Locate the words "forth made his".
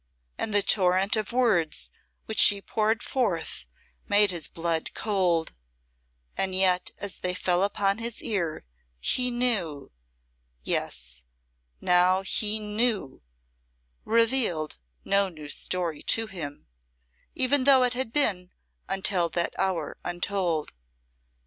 3.03-4.47